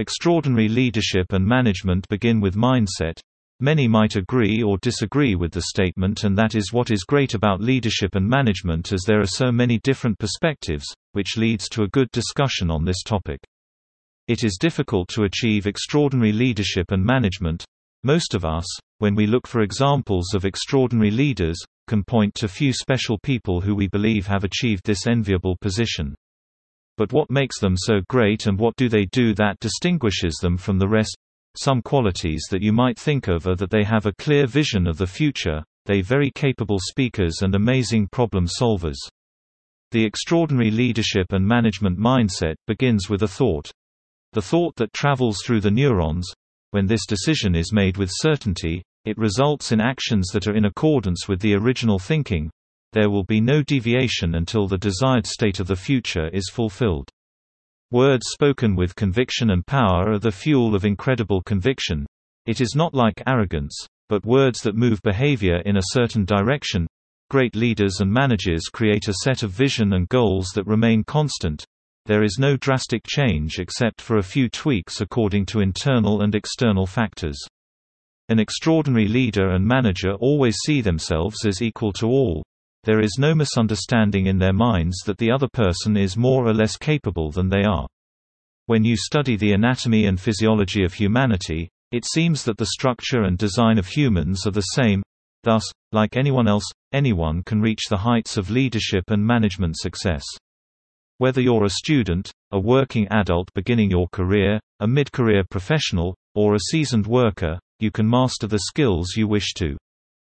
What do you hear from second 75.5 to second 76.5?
internal and